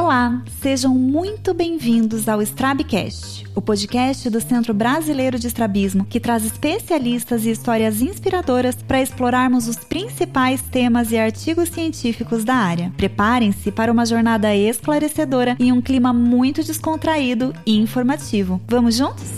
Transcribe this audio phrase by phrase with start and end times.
[0.00, 6.42] Olá, sejam muito bem-vindos ao Strabcast, o podcast do Centro Brasileiro de Estrabismo, que traz
[6.42, 12.90] especialistas e histórias inspiradoras para explorarmos os principais temas e artigos científicos da área.
[12.96, 18.58] Preparem-se para uma jornada esclarecedora em um clima muito descontraído e informativo.
[18.66, 19.28] Vamos juntos?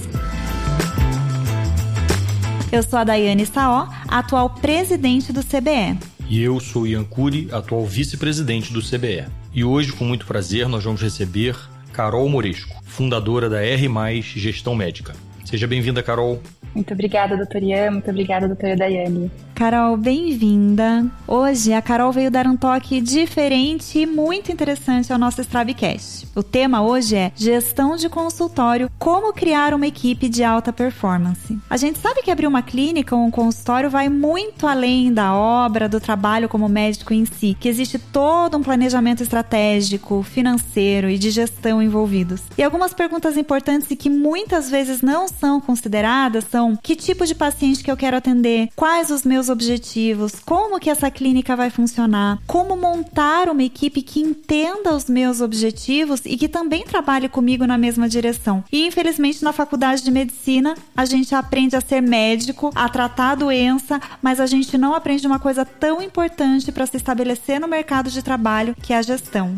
[2.71, 5.99] Eu sou a Daiane Saó, atual presidente do CBE.
[6.31, 9.42] E eu sou Ian Cury, atual vice-presidente do CBE.
[9.55, 11.55] E hoje, com muito prazer, nós vamos receber
[11.93, 15.15] Carol Moresco, fundadora da R+, Gestão Médica.
[15.45, 16.43] Seja bem-vinda, Carol.
[16.75, 17.93] Muito obrigada, doutor Ian.
[17.93, 19.31] Muito obrigada, doutora Daiane.
[19.55, 21.07] Carol, bem-vinda.
[21.29, 26.27] Hoje a Carol veio dar um toque diferente e muito interessante ao nosso Strabcast.
[26.35, 31.59] O tema hoje é gestão de consultório, como criar uma equipe de alta performance.
[31.69, 35.89] A gente sabe que abrir uma clínica ou um consultório vai muito além da obra,
[35.89, 41.31] do trabalho como médico em si, que existe todo um planejamento estratégico, financeiro e de
[41.31, 42.43] gestão envolvidos.
[42.57, 47.35] E algumas perguntas importantes e que muitas vezes não são consideradas são: que tipo de
[47.35, 48.69] paciente que eu quero atender?
[48.77, 50.35] Quais os meus objetivos?
[50.45, 52.39] Como que essa clínica vai funcionar?
[52.47, 57.79] Como montar uma equipe que entenda os meus objetivos e que também trabalhe comigo na
[57.79, 58.65] mesma direção.
[58.71, 63.37] E infelizmente na faculdade de medicina a gente aprende a ser médico, a tratar a
[63.37, 68.11] doença, mas a gente não aprende uma coisa tão importante para se estabelecer no mercado
[68.11, 69.55] de trabalho, que é a gestão.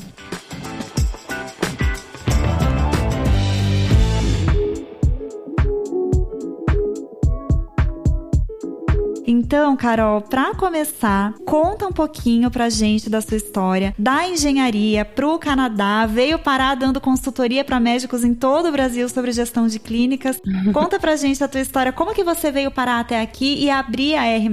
[9.26, 15.38] Então, Carol, para começar, conta um pouquinho pra gente da sua história, da engenharia pro
[15.38, 20.40] Canadá, veio parar dando consultoria para médicos em todo o Brasil sobre gestão de clínicas.
[20.74, 24.14] Conta pra gente a tua história, como que você veio parar até aqui e abrir
[24.16, 24.48] a R+.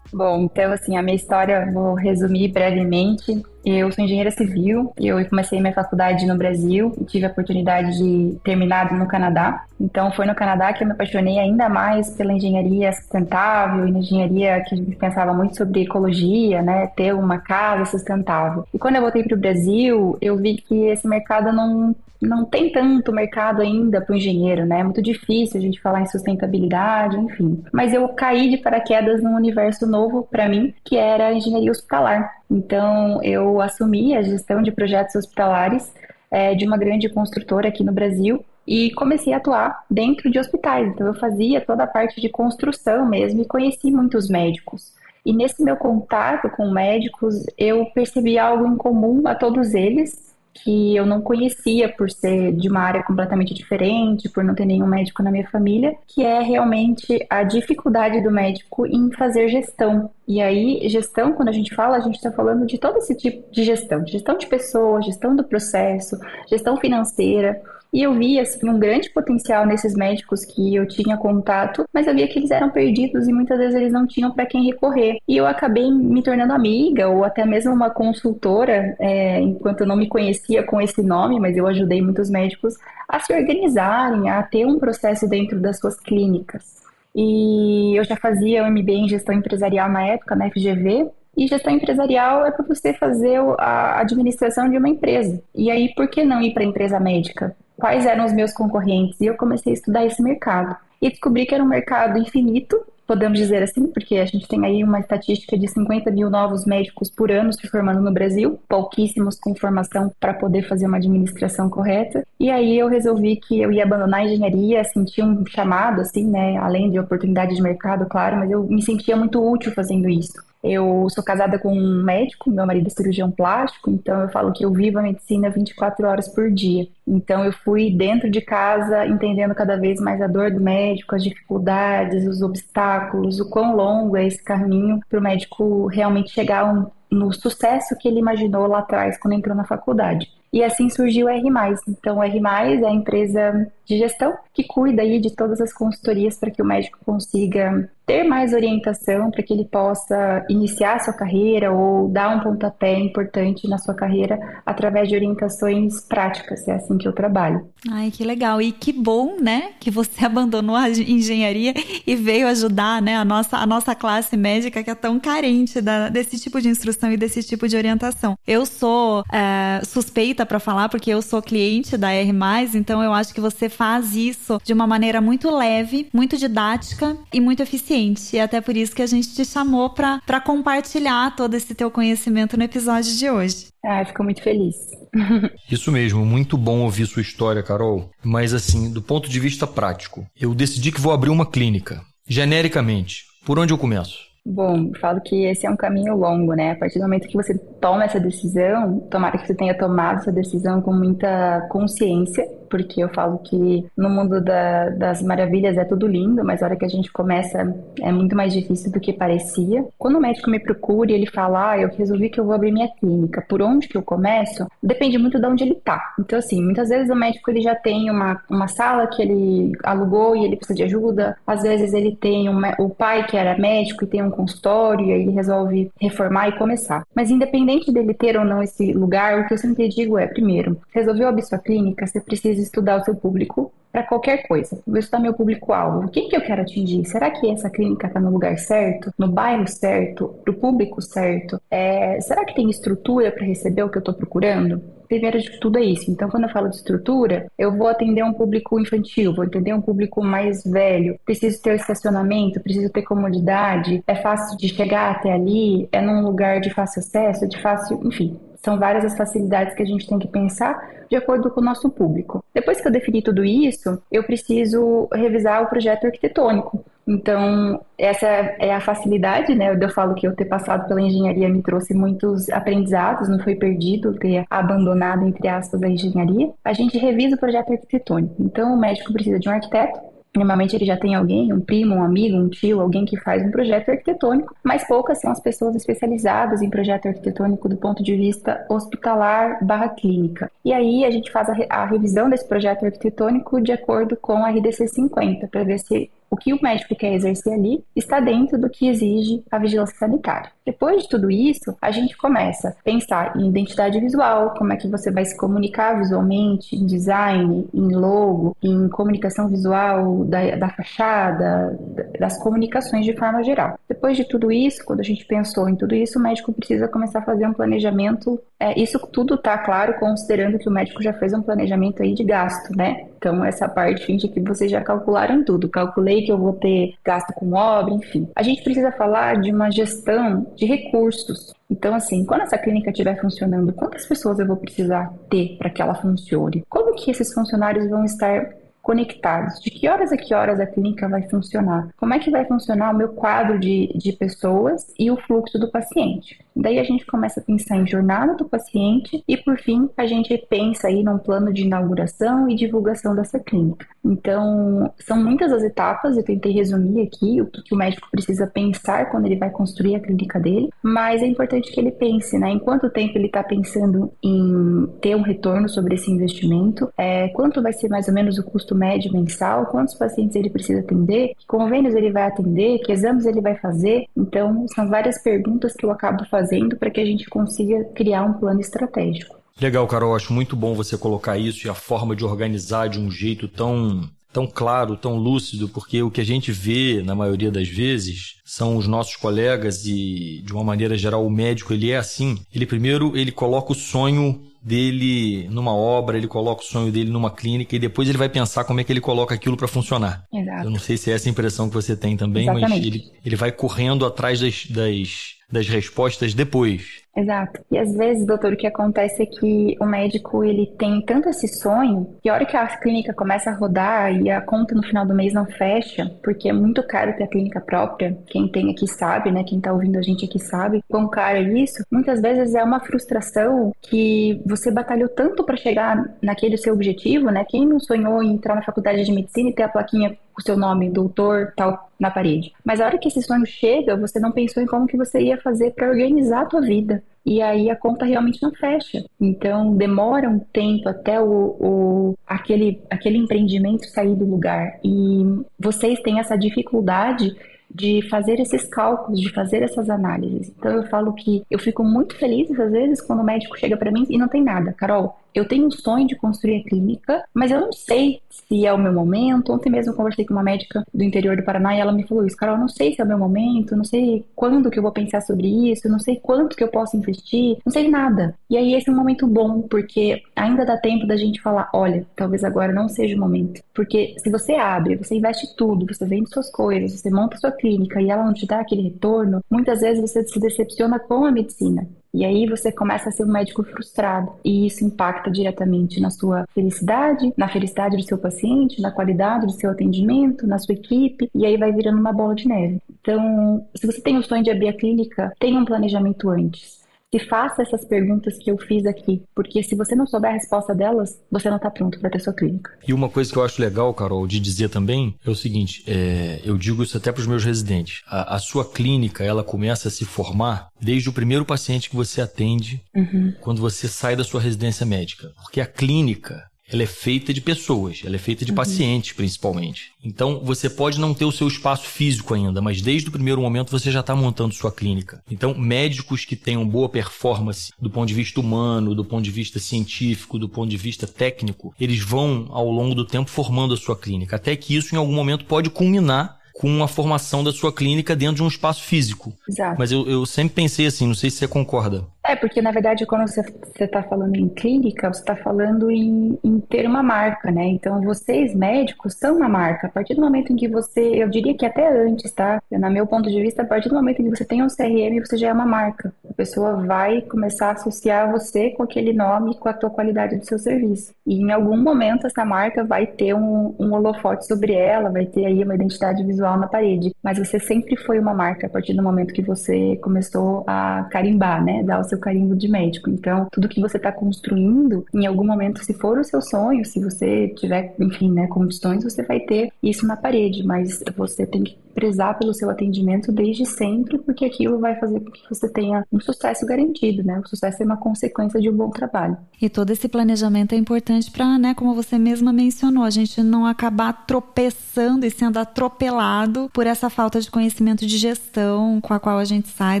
[0.12, 3.42] Bom, então assim, a minha história vou resumir brevemente.
[3.64, 8.38] Eu sou engenheira civil, eu comecei minha faculdade no Brasil e tive a oportunidade de
[8.42, 9.64] terminar no Canadá.
[9.78, 14.96] Então foi no Canadá que eu me apaixonei ainda mais pela engenharia sustentável engenharia que
[14.96, 18.64] pensava muito sobre ecologia, né, ter uma casa sustentável.
[18.72, 22.70] E quando eu voltei para o Brasil, eu vi que esse mercado não não tem
[22.70, 24.80] tanto mercado ainda para o engenheiro, né?
[24.80, 27.64] É muito difícil a gente falar em sustentabilidade, enfim.
[27.72, 32.30] Mas eu caí de paraquedas num universo novo para mim, que era a engenharia hospitalar.
[32.50, 35.92] Então, eu assumi a gestão de projetos hospitalares
[36.30, 40.88] é, de uma grande construtora aqui no Brasil e comecei a atuar dentro de hospitais.
[40.88, 44.92] Então, eu fazia toda a parte de construção mesmo e conheci muitos médicos.
[45.24, 50.96] E nesse meu contato com médicos, eu percebi algo em comum a todos eles, que
[50.96, 55.22] eu não conhecia por ser de uma área completamente diferente, por não ter nenhum médico
[55.22, 60.10] na minha família, que é realmente a dificuldade do médico em fazer gestão.
[60.26, 63.50] E aí, gestão, quando a gente fala, a gente está falando de todo esse tipo
[63.50, 66.18] de gestão, gestão de pessoas, gestão do processo,
[66.48, 67.60] gestão financeira.
[67.92, 72.14] E eu via assim, um grande potencial nesses médicos que eu tinha contato, mas eu
[72.14, 75.18] via que eles eram perdidos e muitas vezes eles não tinham para quem recorrer.
[75.26, 79.96] E eu acabei me tornando amiga ou até mesmo uma consultora, é, enquanto eu não
[79.96, 82.74] me conhecia com esse nome, mas eu ajudei muitos médicos
[83.08, 86.80] a se organizarem, a ter um processo dentro das suas clínicas.
[87.14, 91.72] E eu já fazia o MBA em gestão empresarial na época, na FGV, e gestão
[91.72, 95.42] empresarial é para você fazer a administração de uma empresa.
[95.54, 97.56] E aí, por que não ir para a empresa médica?
[97.80, 100.76] Quais eram os meus concorrentes e eu comecei a estudar esse mercado.
[101.00, 104.84] E descobri que era um mercado infinito, podemos dizer assim, porque a gente tem aí
[104.84, 109.54] uma estatística de 50 mil novos médicos por ano se formando no Brasil, pouquíssimos com
[109.54, 112.22] formação para poder fazer uma administração correta.
[112.38, 116.58] E aí eu resolvi que eu ia abandonar a engenharia, senti um chamado, assim, né,
[116.58, 120.49] além de oportunidade de mercado, claro, mas eu me sentia muito útil fazendo isso.
[120.62, 124.64] Eu sou casada com um médico, meu marido é cirurgião plástico, então eu falo que
[124.64, 126.86] eu vivo a medicina 24 horas por dia.
[127.06, 131.24] Então eu fui dentro de casa entendendo cada vez mais a dor do médico, as
[131.24, 137.32] dificuldades, os obstáculos, o quão longo é esse caminho para o médico realmente chegar no
[137.32, 140.28] sucesso que ele imaginou lá atrás quando entrou na faculdade.
[140.52, 141.42] E assim surgiu o R+.
[141.88, 146.38] Então, o R+, é a empresa de gestão que cuida aí de todas as consultorias
[146.38, 151.70] para que o médico consiga ter mais orientação para que ele possa iniciar sua carreira
[151.70, 156.66] ou dar um pontapé importante na sua carreira através de orientações práticas.
[156.66, 157.68] É assim que eu trabalho.
[157.88, 158.60] Ai, que legal.
[158.60, 161.72] E que bom, né, que você abandonou a engenharia
[162.04, 166.08] e veio ajudar, né, a nossa, a nossa classe médica que é tão carente da,
[166.08, 168.36] desse tipo de instrução e desse tipo de orientação.
[168.44, 172.32] Eu sou é, suspeita para falar porque eu sou cliente da R+,
[172.74, 177.40] então eu acho que você faz isso de uma maneira muito leve, muito didática e
[177.40, 181.54] muito eficiente e é até por isso que a gente te chamou para compartilhar todo
[181.54, 183.68] esse teu conhecimento no episódio de hoje.
[183.82, 184.76] Ah, fico muito feliz.
[185.72, 188.10] Isso mesmo, muito bom ouvir sua história, Carol.
[188.22, 192.02] Mas assim, do ponto de vista prático, eu decidi que vou abrir uma clínica.
[192.28, 194.29] Genericamente, por onde eu começo?
[194.44, 196.72] Bom, falo que esse é um caminho longo, né?
[196.72, 200.32] A partir do momento que você toma essa decisão, tomara que você tenha tomado essa
[200.32, 206.06] decisão com muita consciência porque eu falo que no mundo da, das maravilhas é tudo
[206.06, 209.84] lindo, mas a hora que a gente começa é muito mais difícil do que parecia.
[209.98, 212.70] Quando o médico me procura e ele fala, ah, eu resolvi que eu vou abrir
[212.70, 214.66] minha clínica, por onde que eu começo?
[214.80, 216.14] Depende muito de onde ele tá.
[216.18, 220.36] Então, assim, muitas vezes o médico ele já tem uma, uma sala que ele alugou
[220.36, 221.36] e ele precisa de ajuda.
[221.44, 225.22] Às vezes ele tem o pai que era médico e tem um consultório e aí
[225.22, 227.04] ele resolve reformar e começar.
[227.14, 230.76] Mas independente dele ter ou não esse lugar, o que eu sempre digo é, primeiro,
[230.92, 234.80] resolveu abrir sua clínica, você precisa estudar o seu público para qualquer coisa.
[234.86, 236.08] Vou estudar meu público-alvo.
[236.10, 237.04] Quem que eu quero atingir?
[237.04, 239.12] Será que essa clínica está no lugar certo?
[239.18, 240.34] No bairro certo?
[240.44, 241.60] Para o público certo?
[241.70, 244.82] É, será que tem estrutura para receber o que eu estou procurando?
[245.08, 246.08] Primeiro de tudo é isso.
[246.08, 249.80] Então, quando eu falo de estrutura, eu vou atender um público infantil, vou atender um
[249.80, 251.18] público mais velho.
[251.24, 256.60] Preciso ter estacionamento, preciso ter comodidade, é fácil de chegar até ali, é num lugar
[256.60, 258.38] de fácil acesso, de fácil, enfim.
[258.62, 260.78] São várias as facilidades que a gente tem que pensar
[261.08, 262.44] de acordo com o nosso público.
[262.54, 266.84] Depois que eu defini tudo isso, eu preciso revisar o projeto arquitetônico.
[267.06, 269.74] Então, essa é a facilidade, né?
[269.74, 274.14] Eu falo que eu ter passado pela engenharia me trouxe muitos aprendizados, não foi perdido
[274.14, 276.52] ter abandonado, entre aspas, a engenharia.
[276.64, 278.36] A gente revisa o projeto arquitetônico.
[278.38, 279.98] Então, o médico precisa de um arquiteto,
[280.34, 283.50] Normalmente ele já tem alguém, um primo, um amigo, um tio, alguém que faz um
[283.50, 288.64] projeto arquitetônico, mas poucas são as pessoas especializadas em projeto arquitetônico do ponto de vista
[288.68, 290.50] hospitalar barra clínica.
[290.64, 294.50] E aí a gente faz a, a revisão desse projeto arquitetônico de acordo com a
[294.50, 298.70] RDC 50, para ver se o que o médico quer exercer ali está dentro do
[298.70, 300.50] que exige a vigilância sanitária.
[300.64, 304.86] Depois de tudo isso, a gente começa a pensar em identidade visual, como é que
[304.86, 311.76] você vai se comunicar visualmente, em design, em logo, em comunicação visual da, da fachada,
[312.18, 313.78] das comunicações de forma geral.
[313.88, 317.18] Depois de tudo isso, quando a gente pensou em tudo isso, o médico precisa começar
[317.18, 318.40] a fazer um planejamento.
[318.60, 322.22] É, isso tudo está claro, considerando que o médico já fez um planejamento aí de
[322.22, 323.06] gasto, né?
[323.16, 325.68] Então, essa parte finge que vocês já calcularam tudo.
[325.68, 328.28] Calculei que eu vou ter gasto com obra, enfim.
[328.36, 331.54] A gente precisa falar de uma gestão de recursos.
[331.70, 335.80] Então, assim, quando essa clínica estiver funcionando, quantas pessoas eu vou precisar ter para que
[335.80, 336.62] ela funcione?
[336.68, 339.60] Como que esses funcionários vão estar conectados.
[339.60, 341.88] De que horas a que horas a clínica vai funcionar?
[341.96, 345.70] Como é que vai funcionar o meu quadro de, de pessoas e o fluxo do
[345.70, 346.38] paciente?
[346.54, 350.36] Daí a gente começa a pensar em jornada do paciente e, por fim, a gente
[350.48, 353.86] pensa aí num plano de inauguração e divulgação dessa clínica.
[354.04, 358.46] Então, são muitas as etapas, eu tentei resumir aqui o que, que o médico precisa
[358.46, 362.50] pensar quando ele vai construir a clínica dele, mas é importante que ele pense, né?
[362.50, 367.62] Em quanto tempo ele está pensando em ter um retorno sobre esse investimento, é, quanto
[367.62, 371.46] vai ser mais ou menos o custo médio mensal, quantos pacientes ele precisa atender, que
[371.46, 374.06] convênios ele vai atender, que exames ele vai fazer.
[374.16, 378.34] Então, são várias perguntas que eu acabo fazendo para que a gente consiga criar um
[378.34, 379.40] plano estratégico.
[379.60, 380.16] Legal, Carol.
[380.16, 384.08] Acho muito bom você colocar isso e a forma de organizar de um jeito tão
[384.32, 388.76] tão claro, tão lúcido, porque o que a gente vê na maioria das vezes são
[388.76, 392.38] os nossos colegas e de uma maneira geral o médico ele é assim.
[392.52, 397.30] Ele primeiro ele coloca o sonho dele numa obra, ele coloca o sonho dele numa
[397.30, 400.24] clínica e depois ele vai pensar como é que ele coloca aquilo para funcionar.
[400.32, 400.64] Exato.
[400.64, 402.70] Eu não sei se é essa a impressão que você tem também, Exatamente.
[402.70, 407.00] mas ele, ele vai correndo atrás das, das, das respostas depois.
[407.16, 407.60] Exato.
[407.70, 411.48] E às vezes, doutor, o que acontece é que o médico ele tem tanto esse
[411.48, 415.04] sonho que a hora que a clínica começa a rodar e a conta no final
[415.04, 418.16] do mês não fecha, porque é muito caro ter a clínica própria.
[418.28, 419.42] Quem tem aqui sabe, né?
[419.44, 421.84] Quem tá ouvindo a gente aqui sabe quão caro é isso.
[421.90, 427.44] Muitas vezes é uma frustração que você batalhou tanto para chegar naquele seu objetivo, né?
[427.48, 430.56] Quem não sonhou em entrar na faculdade de medicina e ter a plaquinha o seu
[430.56, 432.52] nome, doutor, tal, na parede.
[432.64, 435.38] Mas a hora que esse sonho chega, você não pensou em como que você ia
[435.38, 439.04] fazer para organizar a tua vida e aí a conta realmente não fecha.
[439.20, 444.78] Então demora um tempo até o, o, aquele, aquele empreendimento sair do lugar.
[444.82, 445.22] E
[445.58, 447.36] vocês têm essa dificuldade
[447.72, 450.52] de fazer esses cálculos, de fazer essas análises.
[450.58, 453.92] Então eu falo que eu fico muito feliz às vezes quando o médico chega para
[453.92, 454.72] mim e não tem nada.
[454.72, 458.72] Carol, eu tenho um sonho de construir a clínica, mas eu não sei se é
[458.72, 459.52] o meu momento.
[459.52, 462.26] Ontem mesmo eu conversei com uma médica do interior do Paraná e ela me falou
[462.26, 464.92] isso, Carol, não sei se é o meu momento, não sei quando que eu vou
[464.92, 468.34] pensar sobre isso, não sei quanto que eu posso investir, não sei nada.
[468.48, 472.06] E aí esse é um momento bom, porque ainda dá tempo da gente falar, olha,
[472.16, 473.62] talvez agora não seja o momento.
[473.74, 478.00] Porque se você abre, você investe tudo, você vende suas coisas, você monta sua clínica
[478.00, 481.86] e ela não te dá aquele retorno, muitas vezes você se decepciona com a medicina.
[482.12, 484.32] E aí você começa a ser um médico frustrado.
[484.44, 489.52] E isso impacta diretamente na sua felicidade, na felicidade do seu paciente, na qualidade do
[489.52, 492.80] seu atendimento, na sua equipe, e aí vai virando uma bola de neve.
[493.00, 496.79] Então, se você tem o sonho de abrir a clínica, tenha um planejamento antes
[497.12, 500.74] se faça essas perguntas que eu fiz aqui, porque se você não souber a resposta
[500.74, 502.70] delas, você não está pronto para ter sua clínica.
[502.86, 506.40] E uma coisa que eu acho legal, Carol, de dizer também é o seguinte: é,
[506.44, 508.02] eu digo isso até para os meus residentes.
[508.06, 512.20] A, a, sua clínica ela começa a se formar desde o primeiro paciente que você
[512.20, 513.34] atende, uhum.
[513.40, 518.02] quando você sai da sua residência médica, porque a clínica ela é feita de pessoas,
[518.04, 518.56] ela é feita de uhum.
[518.56, 519.92] pacientes, principalmente.
[520.02, 523.70] Então, você pode não ter o seu espaço físico ainda, mas desde o primeiro momento
[523.70, 525.22] você já está montando sua clínica.
[525.30, 529.58] Então, médicos que tenham boa performance do ponto de vista humano, do ponto de vista
[529.58, 533.96] científico, do ponto de vista técnico, eles vão, ao longo do tempo, formando a sua
[533.96, 534.36] clínica.
[534.36, 538.36] Até que isso, em algum momento, pode culminar com a formação da sua clínica dentro
[538.36, 539.32] de um espaço físico.
[539.48, 539.76] Exato.
[539.78, 542.06] Mas eu, eu sempre pensei assim, não sei se você concorda.
[542.30, 543.42] É, porque na verdade quando você
[543.80, 547.66] está falando em clínica, você está falando em, em, ter uma marca, né?
[547.66, 549.88] Então vocês médicos são uma marca.
[549.88, 552.62] A partir do momento em que você, eu diria que até antes, tá?
[552.70, 555.18] Na meu ponto de vista, a partir do momento em que você tem um CRM,
[555.18, 556.12] você já é uma marca.
[556.28, 560.46] A pessoa vai começar a associar você com aquele nome, com a tua qualidade do
[560.46, 561.12] seu serviço.
[561.26, 565.46] E em algum momento essa marca vai ter um, um holofote sobre ela, vai ter
[565.46, 567.12] aí uma identidade visual na parede.
[567.24, 571.64] Mas você sempre foi uma marca a partir do momento que você começou a carimbar,
[571.64, 571.82] né?
[571.82, 573.10] Dar o seu carimbo de médico.
[573.10, 577.00] Então, tudo que você está construindo, em algum momento, se for o seu sonho, se
[577.00, 581.79] você tiver, enfim, né, condições, você vai ter isso na parede, mas você tem que
[581.94, 586.20] prezar pelo seu atendimento desde sempre, porque aquilo vai fazer com que você tenha um
[586.20, 587.40] sucesso garantido, né?
[587.44, 589.36] O sucesso é uma consequência de um bom trabalho.
[589.60, 593.66] E todo esse planejamento é importante para, né, como você mesma mencionou, a gente não
[593.66, 599.38] acabar tropeçando e sendo atropelado por essa falta de conhecimento de gestão com a qual
[599.38, 600.00] a gente sai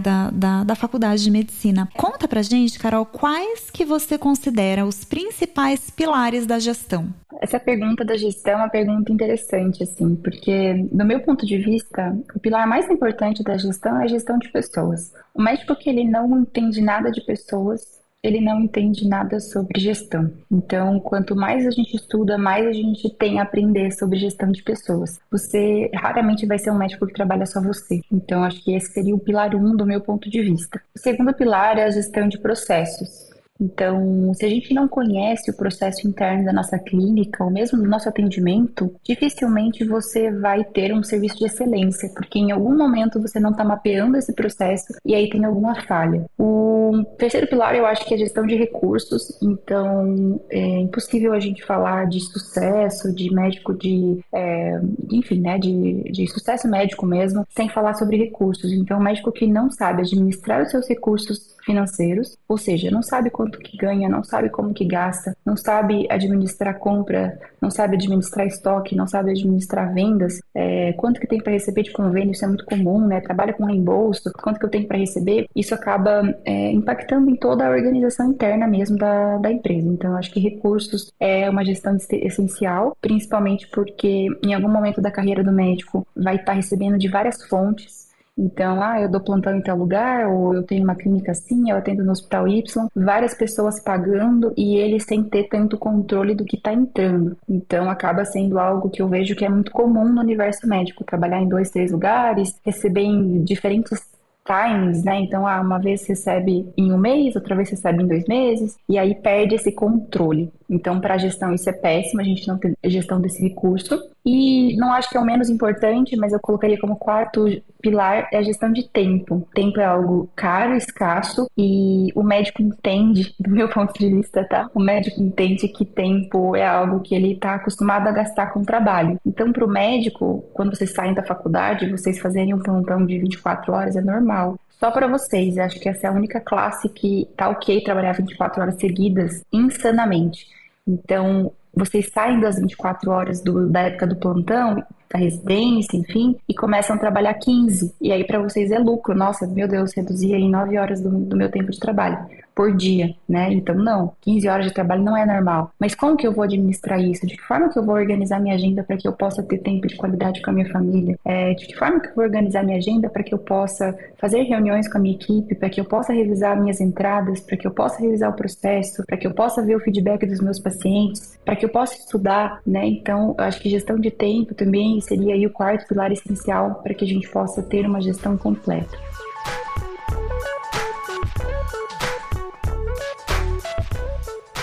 [0.00, 1.88] da, da, da faculdade de medicina.
[1.96, 7.08] Conta pra gente, Carol, quais que você considera os principais pilares da gestão?
[7.40, 11.89] Essa pergunta da gestão é uma pergunta interessante, assim, porque, do meu ponto de vista,
[12.34, 15.12] o pilar mais importante da gestão é a gestão de pessoas.
[15.34, 20.30] O médico que ele não entende nada de pessoas, ele não entende nada sobre gestão.
[20.50, 24.62] Então, quanto mais a gente estuda, mais a gente tem a aprender sobre gestão de
[24.62, 25.18] pessoas.
[25.30, 28.00] Você raramente vai ser um médico que trabalha só você.
[28.12, 30.80] Então, acho que esse seria o pilar um do meu ponto de vista.
[30.94, 33.29] O segundo pilar é a gestão de processos.
[33.60, 37.88] Então, se a gente não conhece o processo interno da nossa clínica, ou mesmo do
[37.88, 43.38] nosso atendimento, dificilmente você vai ter um serviço de excelência, porque em algum momento você
[43.38, 46.24] não está mapeando esse processo e aí tem alguma falha.
[46.38, 51.40] O terceiro pilar eu acho que é a gestão de recursos, então é impossível a
[51.40, 57.46] gente falar de sucesso, de médico de, é, enfim, né, de, de sucesso médico mesmo,
[57.50, 58.72] sem falar sobre recursos.
[58.72, 63.30] Então, o médico que não sabe administrar os seus recursos financeiros, ou seja, não sabe
[63.30, 68.46] quanto que ganha, não sabe como que gasta, não sabe administrar compra, não sabe administrar
[68.46, 72.48] estoque, não sabe administrar vendas, é, quanto que tem para receber de convênio, isso é
[72.48, 73.20] muito comum, né?
[73.20, 77.66] Trabalha com reembolso, quanto que eu tenho para receber, isso acaba é, impactando em toda
[77.66, 79.88] a organização interna mesmo da, da empresa.
[79.88, 85.42] Então, acho que recursos é uma gestão essencial, principalmente porque em algum momento da carreira
[85.42, 89.62] do médico vai estar tá recebendo de várias fontes então, ah, eu dou plantão em
[89.62, 93.80] tal lugar, ou eu tenho uma clínica assim, eu atendo no hospital Y, várias pessoas
[93.82, 97.36] pagando e ele sem ter tanto controle do que está entrando.
[97.48, 101.40] Então, acaba sendo algo que eu vejo que é muito comum no universo médico, trabalhar
[101.42, 104.00] em dois, três lugares, receber em diferentes
[104.44, 105.20] times, né?
[105.20, 108.98] Então, ah, uma vez recebe em um mês, outra vez recebe em dois meses, e
[108.98, 110.50] aí perde esse controle.
[110.70, 114.00] Então, para a gestão, isso é péssimo, a gente não tem gestão desse recurso.
[114.24, 117.46] E não acho que é o menos importante, mas eu colocaria como quarto
[117.80, 119.48] pilar é a gestão de tempo.
[119.54, 124.70] Tempo é algo caro, escasso, e o médico entende, do meu ponto de vista, tá?
[124.74, 129.18] O médico entende que tempo é algo que ele está acostumado a gastar com trabalho.
[129.26, 133.72] Então, para o médico, quando vocês saem da faculdade, vocês fazerem um plantão de 24
[133.72, 134.56] horas é normal.
[134.80, 138.62] Só para vocês, acho que essa é a única classe que tá ok trabalhar 24
[138.62, 140.46] horas seguidas insanamente.
[140.90, 146.54] Então, vocês saem das 24 horas do, da época do plantão, da residência, enfim, e
[146.54, 147.94] começam a trabalhar 15.
[148.00, 149.14] E aí para vocês é lucro.
[149.14, 152.18] Nossa, meu Deus, reduzia em 9 horas do, do meu tempo de trabalho
[152.60, 153.50] por dia, né?
[153.52, 155.70] Então, não, 15 horas de trabalho não é normal.
[155.78, 157.26] Mas como que eu vou administrar isso?
[157.26, 159.86] De que forma que eu vou organizar minha agenda para que eu possa ter tempo
[159.86, 161.18] de qualidade com a minha família?
[161.24, 164.42] É, de que forma que eu vou organizar minha agenda para que eu possa fazer
[164.42, 167.70] reuniões com a minha equipe, para que eu possa revisar minhas entradas, para que eu
[167.70, 171.56] possa revisar o processo, para que eu possa ver o feedback dos meus pacientes, para
[171.56, 172.86] que eu possa estudar, né?
[172.86, 176.94] Então, eu acho que gestão de tempo também seria aí o quarto pilar essencial para
[176.94, 178.98] que a gente possa ter uma gestão completa.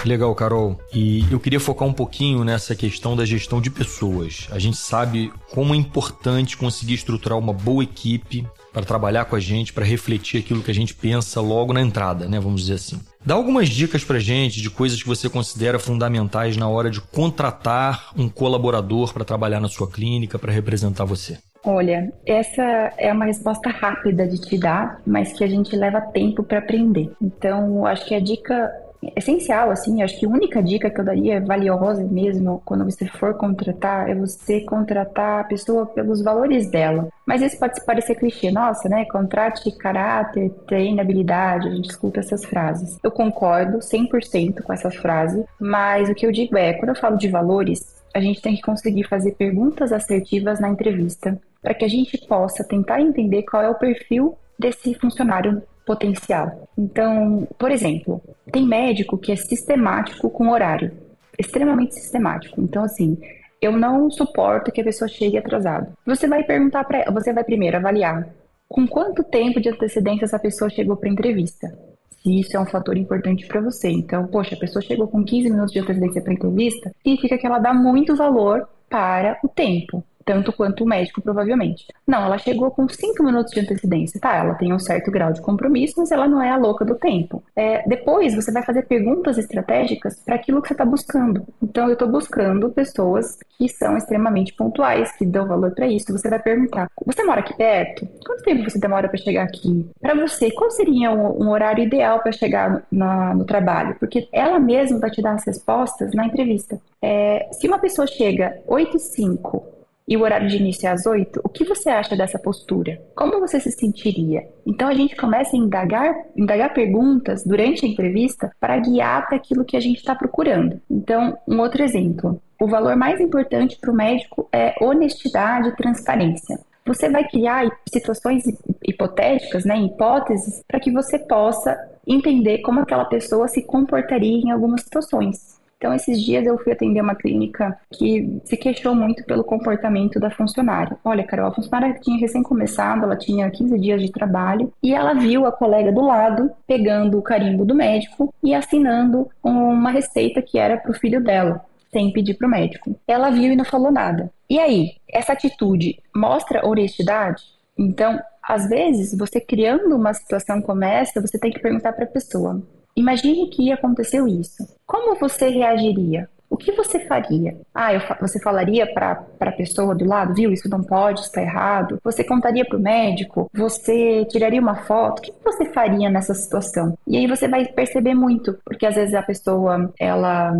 [0.07, 0.79] Legal, Carol.
[0.93, 4.47] E eu queria focar um pouquinho nessa questão da gestão de pessoas.
[4.51, 8.47] A gente sabe como é importante conseguir estruturar uma boa equipe
[8.77, 12.27] para trabalhar com a gente, para refletir aquilo que a gente pensa logo na entrada,
[12.27, 12.39] né?
[12.39, 12.99] Vamos dizer assim.
[13.25, 18.11] Dá algumas dicas pra gente de coisas que você considera fundamentais na hora de contratar
[18.15, 21.39] um colaborador para trabalhar na sua clínica, para representar você.
[21.65, 26.43] Olha, essa é uma resposta rápida de te dar, mas que a gente leva tempo
[26.43, 27.11] para aprender.
[27.19, 28.71] Então, acho que a dica
[29.15, 33.33] essencial, assim, acho que a única dica que eu daria, valiosa mesmo, quando você for
[33.35, 37.07] contratar, é você contratar a pessoa pelos valores dela.
[37.25, 39.05] Mas isso pode parecer clichê, nossa, né?
[39.05, 42.97] Contrate caráter, treine habilidade, a gente escuta essas frases.
[43.03, 47.17] Eu concordo 100% com essa frase, mas o que eu digo é, quando eu falo
[47.17, 51.89] de valores, a gente tem que conseguir fazer perguntas assertivas na entrevista, para que a
[51.89, 56.69] gente possa tentar entender qual é o perfil desse funcionário potencial.
[56.77, 60.91] Então, por exemplo, tem médico que é sistemático com horário,
[61.39, 62.61] extremamente sistemático.
[62.61, 63.17] Então, assim,
[63.61, 65.91] eu não suporto que a pessoa chegue atrasada.
[66.05, 68.27] Você vai perguntar para ela, você vai primeiro avaliar
[68.67, 71.73] com quanto tempo de antecedência essa pessoa chegou para entrevista.
[72.21, 73.89] Se isso é um fator importante para você.
[73.89, 77.59] Então, poxa, a pessoa chegou com 15 minutos de antecedência para entrevista, significa que ela
[77.59, 81.87] dá muito valor para o tempo tanto quanto o médico, provavelmente.
[82.05, 84.19] Não, ela chegou com cinco minutos de antecedência.
[84.19, 86.95] Tá, ela tem um certo grau de compromisso, mas ela não é a louca do
[86.95, 87.41] tempo.
[87.55, 91.45] É, depois, você vai fazer perguntas estratégicas para aquilo que você está buscando.
[91.63, 96.11] Então, eu estou buscando pessoas que são extremamente pontuais, que dão valor para isso.
[96.11, 98.05] Você vai perguntar: você mora aqui perto?
[98.25, 99.89] Quanto tempo você demora para chegar aqui?
[100.01, 103.95] Para você, qual seria um, um horário ideal para chegar no, no, trabalho?
[103.97, 106.77] Porque ela mesma vai te dar as respostas na entrevista.
[107.01, 109.76] É, se uma pessoa chega 8 e 5
[110.07, 113.01] e o horário de início é às 8, o que você acha dessa postura?
[113.13, 114.47] Como você se sentiria?
[114.65, 119.65] Então a gente começa a indagar, indagar perguntas durante a entrevista para guiar para aquilo
[119.65, 120.79] que a gente está procurando.
[120.89, 122.41] Então, um outro exemplo.
[122.59, 126.57] O valor mais importante para o médico é honestidade e transparência.
[126.85, 128.43] Você vai criar situações
[128.81, 134.81] hipotéticas, né, hipóteses, para que você possa entender como aquela pessoa se comportaria em algumas
[134.83, 135.56] situações.
[135.77, 140.31] Então, esses dias eu fui atender uma clínica que se queixou muito pelo comportamento da
[140.31, 140.97] funcionária.
[141.05, 145.13] Olha, Carol, a funcionária tinha recém começado, ela tinha 15 dias de trabalho e ela
[145.13, 150.57] viu a colega do lado pegando o carimbo do médico e assinando uma receita que
[150.57, 152.95] era para o filho dela sem pedir para o médico.
[153.07, 154.31] Ela viu e não falou nada.
[154.49, 157.43] E aí, essa atitude mostra honestidade?
[157.77, 162.07] Então, às vezes, você criando uma situação como essa, você tem que perguntar para a
[162.07, 162.61] pessoa:
[162.97, 164.67] Imagine que aconteceu isso.
[164.85, 166.27] Como você reagiria?
[166.49, 167.55] O que você faria?
[167.75, 171.99] Ah, eu, você falaria para a pessoa do lado, viu, isso não pode, está errado.
[172.03, 173.51] Você contaria para o médico?
[173.53, 175.19] Você tiraria uma foto?
[175.19, 176.97] O que você faria nessa situação?
[177.05, 180.53] E aí você vai perceber muito, porque às vezes a pessoa, ela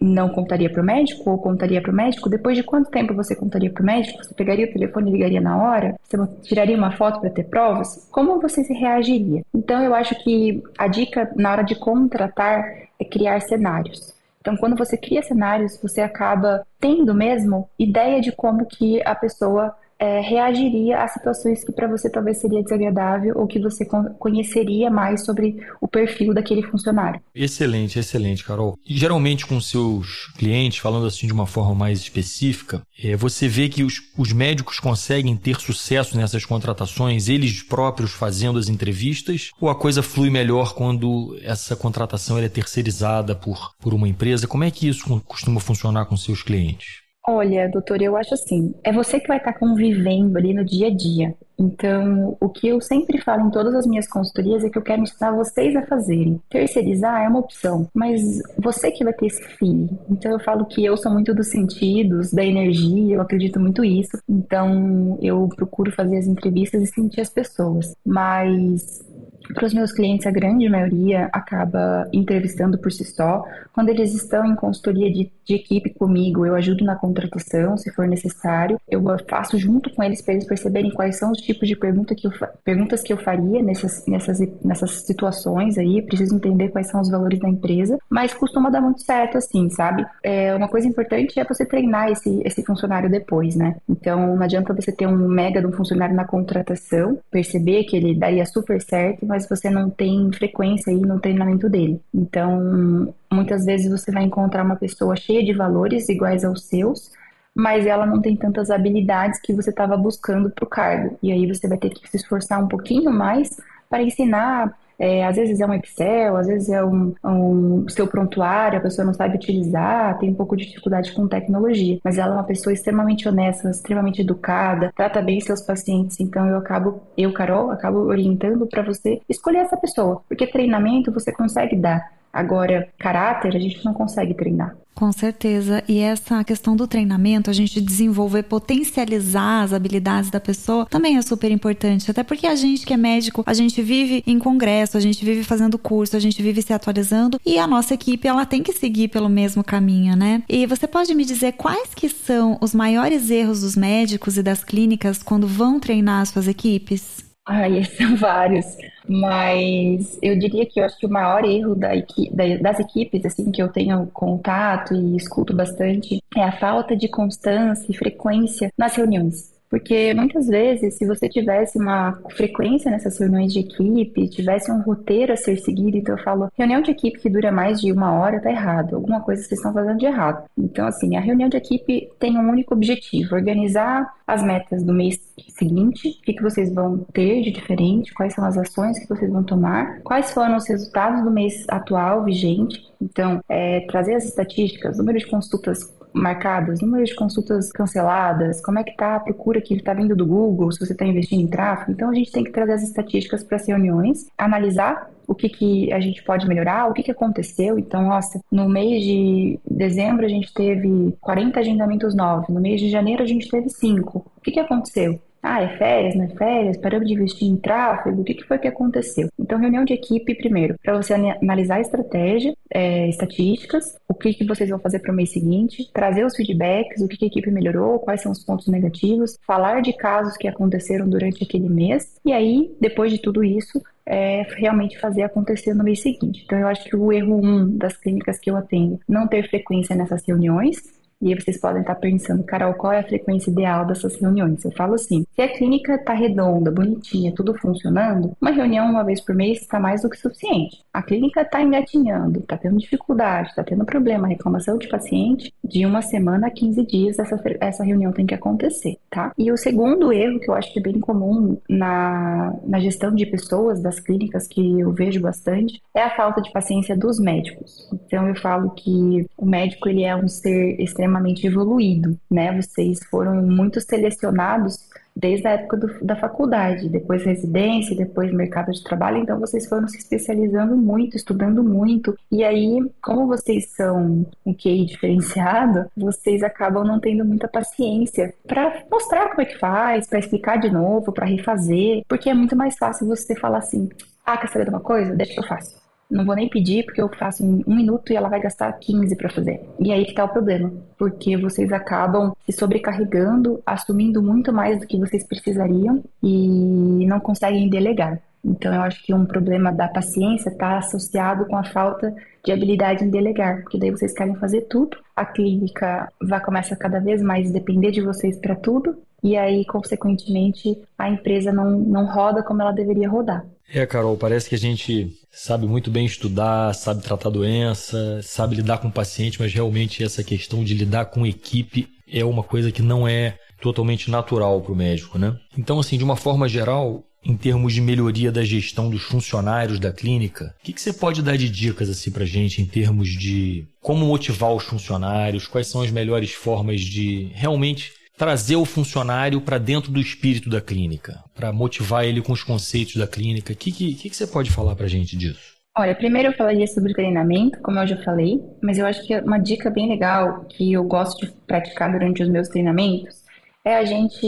[0.00, 2.28] não contaria para o médico ou contaria para o médico?
[2.28, 4.22] Depois de quanto tempo você contaria para o médico?
[4.22, 5.96] Você pegaria o telefone e ligaria na hora?
[6.04, 8.08] Você tiraria uma foto para ter provas?
[8.10, 9.42] Como você se reagiria?
[9.54, 12.64] Então, eu acho que a dica na hora de contratar
[12.98, 14.14] é criar cenários.
[14.40, 19.74] Então, quando você cria cenários, você acaba tendo mesmo ideia de como que a pessoa
[19.98, 23.84] é, reagiria a situações que para você talvez seria desagradável ou que você
[24.18, 27.20] conheceria mais sobre o perfil daquele funcionário.
[27.34, 28.78] Excelente, excelente, Carol.
[28.86, 33.68] E, geralmente com seus clientes, falando assim de uma forma mais específica, é, você vê
[33.68, 39.70] que os, os médicos conseguem ter sucesso nessas contratações, eles próprios fazendo as entrevistas, ou
[39.70, 44.46] a coisa flui melhor quando essa contratação é terceirizada por, por uma empresa?
[44.46, 47.05] Como é que isso costuma funcionar com seus clientes?
[47.28, 50.90] Olha, doutor, eu acho assim, é você que vai estar convivendo ali no dia a
[50.94, 51.34] dia.
[51.58, 55.02] Então, o que eu sempre falo em todas as minhas consultorias é que eu quero
[55.02, 56.40] ensinar vocês a fazerem.
[56.48, 58.22] Terceirizar é uma opção, mas
[58.56, 59.88] você que vai ter esse filho.
[60.08, 64.16] Então, eu falo que eu sou muito dos sentidos, da energia, eu acredito muito nisso.
[64.28, 67.92] Então, eu procuro fazer as entrevistas e sentir as pessoas.
[68.06, 69.04] Mas
[69.54, 73.44] para os meus clientes, a grande maioria acaba entrevistando por si só.
[73.72, 78.06] Quando eles estão em consultoria de, de equipe comigo, eu ajudo na contratação, se for
[78.08, 78.80] necessário.
[78.88, 82.26] Eu faço junto com eles para eles perceberem quais são os tipos de pergunta que
[82.26, 82.32] eu,
[82.64, 86.02] perguntas que eu faria nessas, nessas, nessas situações aí.
[86.02, 90.06] Preciso entender quais são os valores da empresa, mas costuma dar muito certo assim, sabe?
[90.22, 93.76] É, uma coisa importante é você treinar esse, esse funcionário depois, né?
[93.88, 98.18] Então, não adianta você ter um mega de um funcionário na contratação, perceber que ele
[98.18, 102.00] daria super certo, mas você não tem frequência aí no treinamento dele.
[102.14, 107.10] Então, muitas vezes você vai encontrar uma pessoa cheia de valores iguais aos seus,
[107.52, 111.18] mas ela não tem tantas habilidades que você estava buscando para o cargo.
[111.22, 115.36] E aí você vai ter que se esforçar um pouquinho mais para ensinar É, às
[115.36, 119.36] vezes é um Excel, às vezes é um, um seu prontuário, a pessoa não sabe
[119.36, 123.70] utilizar, tem um pouco de dificuldade com tecnologia, mas ela é uma pessoa extremamente honesta,
[123.70, 129.20] extremamente educada, trata bem seus pacientes, então eu acabo, eu, Carol, acabo orientando para você
[129.28, 132.15] escolher essa pessoa, porque treinamento você consegue dar.
[132.36, 134.76] Agora, caráter a gente não consegue treinar.
[134.94, 135.84] Com certeza.
[135.86, 141.22] E essa questão do treinamento, a gente desenvolver, potencializar as habilidades da pessoa, também é
[141.22, 142.10] super importante.
[142.10, 145.44] Até porque a gente que é médico, a gente vive em congresso, a gente vive
[145.44, 149.08] fazendo curso, a gente vive se atualizando e a nossa equipe, ela tem que seguir
[149.08, 150.42] pelo mesmo caminho, né?
[150.48, 154.64] E você pode me dizer quais que são os maiores erros dos médicos e das
[154.64, 157.25] clínicas quando vão treinar as suas equipes?
[157.48, 158.76] Ai, são vários.
[159.08, 162.30] Mas eu diria que eu acho que o maior erro da equi
[162.60, 167.90] das equipes, assim, que eu tenho contato e escuto bastante, é a falta de constância
[167.90, 169.55] e frequência nas reuniões.
[169.68, 175.32] Porque muitas vezes, se você tivesse uma frequência nessas reuniões de equipe, tivesse um roteiro
[175.32, 178.40] a ser seguido, então eu falo, reunião de equipe que dura mais de uma hora
[178.40, 180.44] tá errado, alguma coisa vocês estão fazendo de errado.
[180.56, 185.18] Então, assim, a reunião de equipe tem um único objetivo: organizar as metas do mês
[185.48, 189.42] seguinte, o que, vocês vão ter de diferente, quais são as ações que vocês vão
[189.42, 192.84] tomar, quais foram os resultados do mês atual, vigente.
[193.00, 198.84] Então, é, trazer as estatísticas, número de consultas marcadas, número de consultas canceladas, como é
[198.84, 201.92] que está a procura que está vindo do Google, se você está investindo em tráfego.
[201.92, 205.92] Então a gente tem que trazer as estatísticas para as reuniões, analisar o que, que
[205.92, 207.78] a gente pode melhorar, o que, que aconteceu.
[207.78, 212.88] Então, nossa, no mês de dezembro a gente teve 40 agendamentos novos, no mês de
[212.88, 214.18] janeiro a gente teve 5.
[214.18, 215.20] O que, que aconteceu?
[215.42, 216.76] Ah, é férias, não é férias?
[216.76, 218.20] Paramos de investir em tráfego?
[218.20, 219.28] O que, que foi que aconteceu?
[219.38, 224.44] Então, reunião de equipe primeiro, para você analisar a estratégia, é, estatísticas, o que, que
[224.44, 227.50] vocês vão fazer para o mês seguinte, trazer os feedbacks, o que, que a equipe
[227.50, 232.32] melhorou, quais são os pontos negativos, falar de casos que aconteceram durante aquele mês, e
[232.32, 236.42] aí, depois de tudo isso, é, realmente fazer acontecer no mês seguinte.
[236.44, 239.96] Então, eu acho que o erro um das clínicas que eu atendo, não ter frequência
[239.96, 244.16] nessas reuniões, e aí vocês podem estar pensando, Carol, qual é a frequência ideal dessas
[244.20, 244.64] reuniões?
[244.64, 249.20] Eu falo assim, se a clínica está redonda, bonitinha, tudo funcionando, uma reunião uma vez
[249.20, 250.84] por mês está mais do que suficiente.
[250.92, 256.02] A clínica está engatinhando, está tendo dificuldade, está tendo problema, reclamação de paciente, de uma
[256.02, 259.32] semana a 15 dias essa, essa reunião tem que acontecer, tá?
[259.38, 263.24] E o segundo erro que eu acho que é bem comum na, na gestão de
[263.24, 267.88] pessoas das clínicas, que eu vejo bastante, é a falta de paciência dos médicos.
[267.94, 272.60] Então eu falo que o médico ele é um ser extremamente evoluído, né?
[272.60, 278.84] Vocês foram muito selecionados desde a época do, da faculdade, depois residência, depois mercado de
[278.84, 284.54] trabalho, então vocês foram se especializando muito, estudando muito, e aí, como vocês são um
[284.54, 290.18] QI diferenciado, vocês acabam não tendo muita paciência para mostrar como é que faz, para
[290.18, 293.88] explicar de novo, para refazer, porque é muito mais fácil você falar assim:
[294.24, 295.14] ah, quer saber de uma coisa?
[295.14, 295.85] Deixa que eu faço.
[296.10, 299.16] Não vou nem pedir porque eu faço em um minuto e ela vai gastar 15
[299.16, 299.60] para fazer.
[299.80, 304.86] E aí que tá o problema, porque vocês acabam se sobrecarregando, assumindo muito mais do
[304.86, 308.20] que vocês precisariam e não conseguem delegar.
[308.44, 312.14] Então eu acho que um problema da paciência está associado com a falta
[312.44, 317.00] de habilidade em delegar, porque daí vocês querem fazer tudo, a clínica vai começar cada
[317.00, 322.44] vez mais depender de vocês para tudo, e aí, consequentemente, a empresa não, não roda
[322.44, 323.44] como ela deveria rodar.
[323.68, 328.78] É, Carol, parece que a gente sabe muito bem estudar, sabe tratar doença, sabe lidar
[328.78, 333.08] com paciente, mas realmente essa questão de lidar com equipe é uma coisa que não
[333.08, 335.36] é totalmente natural para o médico, né?
[335.58, 339.92] Então, assim, de uma forma geral, em termos de melhoria da gestão dos funcionários da
[339.92, 343.66] clínica, o que, que você pode dar de dicas assim para gente em termos de
[343.80, 349.58] como motivar os funcionários, quais são as melhores formas de realmente trazer o funcionário para
[349.58, 353.52] dentro do espírito da clínica, para motivar ele com os conceitos da clínica.
[353.52, 355.56] O que, que, que, você pode falar para a gente disso?
[355.78, 359.38] Olha, primeiro eu falaria sobre treinamento, como eu já falei, mas eu acho que uma
[359.38, 363.22] dica bem legal que eu gosto de praticar durante os meus treinamentos
[363.62, 364.26] é a gente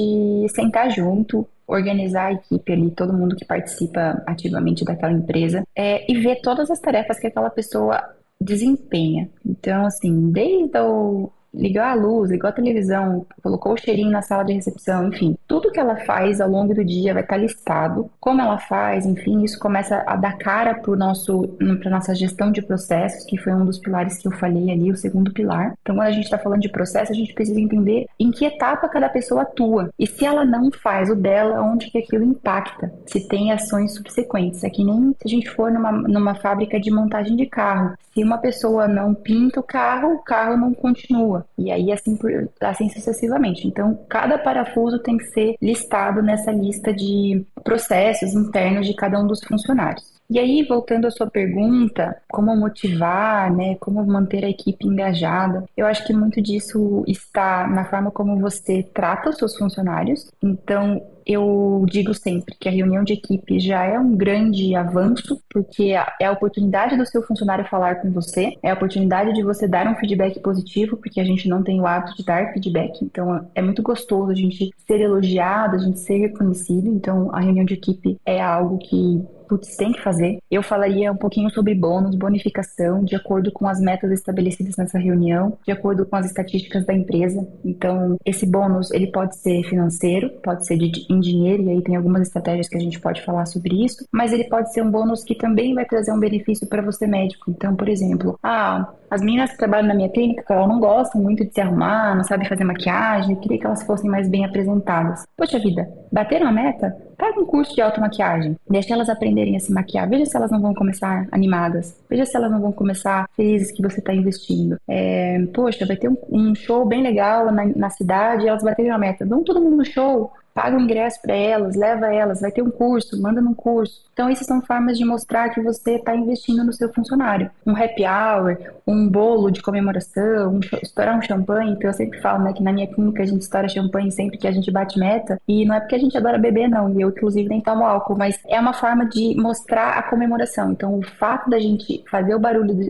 [0.51, 6.19] sentar junto, organizar a equipe ali, todo mundo que participa ativamente daquela empresa, é, e
[6.19, 8.03] ver todas as tarefas que aquela pessoa
[8.39, 9.31] desempenha.
[9.47, 14.45] Então, assim, desde o ligou a luz, ligou a televisão, colocou o cheirinho na sala
[14.45, 18.41] de recepção, enfim, tudo que ela faz ao longo do dia vai estar listado, como
[18.41, 21.49] ela faz, enfim, isso começa a dar cara para nosso,
[21.81, 24.97] para nossa gestão de processos, que foi um dos pilares que eu falei ali, o
[24.97, 25.75] segundo pilar.
[25.83, 28.89] Então, quando a gente está falando de processo, a gente precisa entender em que etapa
[28.89, 33.27] cada pessoa atua e se ela não faz o dela, onde que aquilo impacta, se
[33.27, 34.63] tem ações subsequentes.
[34.63, 38.23] É que nem se a gente for numa, numa fábrica de montagem de carro, se
[38.23, 41.47] uma pessoa não pinta o carro, o carro não continua.
[41.57, 42.19] E aí assim,
[42.61, 43.67] assim sucessivamente.
[43.67, 49.27] Então, cada parafuso tem que ser listado nessa lista de processos internos de cada um
[49.27, 50.19] dos funcionários.
[50.31, 55.87] E aí, voltando à sua pergunta, como motivar, né, como manter a equipe engajada, eu
[55.87, 60.31] acho que muito disso está na forma como você trata os seus funcionários.
[60.43, 65.95] Então, eu digo sempre que a reunião de equipe já é um grande avanço, porque
[66.19, 69.87] é a oportunidade do seu funcionário falar com você, é a oportunidade de você dar
[69.87, 73.61] um feedback positivo, porque a gente não tem o hábito de dar feedback, então é
[73.61, 78.19] muito gostoso a gente ser elogiado, a gente ser reconhecido, então a reunião de equipe
[78.25, 80.39] é algo que putz, tem que fazer.
[80.51, 85.57] Eu falaria um pouquinho sobre bônus, bonificação, de acordo com as metas estabelecidas nessa reunião,
[85.65, 87.49] de acordo com as estatísticas da empresa.
[87.65, 92.23] Então, esse bônus, ele pode ser financeiro, pode ser de, dinheiro, e aí tem algumas
[92.23, 95.35] estratégias que a gente pode falar sobre isso, mas ele pode ser um bônus que
[95.35, 97.51] também vai trazer um benefício para você médico.
[97.51, 101.45] Então, por exemplo, ah, as meninas que trabalham na minha clínica, elas não gostam muito
[101.45, 105.25] de se arrumar, não sabem fazer maquiagem, eu queria que elas fossem mais bem apresentadas.
[105.37, 107.08] Poxa vida, bateram a meta?
[107.19, 108.57] Paga um curso de automaquiagem.
[108.71, 110.09] Deixa elas aprenderem a se maquiar.
[110.09, 111.99] Veja se elas não vão começar animadas.
[112.09, 114.79] Veja se elas não vão começar felizes que você está investindo.
[114.87, 118.99] É, poxa, vai ter um, um, show bem legal na, na cidade elas bateram a
[118.99, 119.27] meta.
[119.27, 122.71] Vão todo mundo no show paga o ingresso para elas, leva elas, vai ter um
[122.71, 124.03] curso, manda num curso.
[124.13, 127.49] Então, essas são formas de mostrar que você está investindo no seu funcionário.
[127.65, 131.71] Um happy hour, um bolo de comemoração, um, estourar um champanhe.
[131.71, 134.49] Então, eu sempre falo né, que na minha clínica a gente estoura champanhe sempre que
[134.49, 135.41] a gente bate meta.
[135.47, 136.93] E não é porque a gente adora beber, não.
[136.99, 140.73] E eu, inclusive, nem tomo álcool, mas é uma forma de mostrar a comemoração.
[140.73, 142.89] Então, o fato da gente fazer o barulho de,